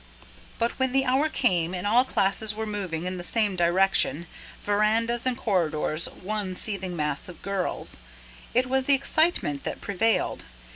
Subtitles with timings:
[0.57, 4.25] But when the hour came, and all classes were moving in the same direction,
[4.63, 7.97] verandahs and corridors one seething mass of girls,
[8.55, 10.43] it was the excitement that prevailed.